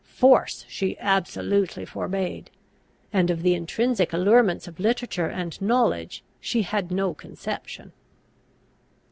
[0.15, 2.49] Force she absolutely forbade;
[3.13, 7.91] and of the intrinsic allurements of literature and knowledge she had no conception.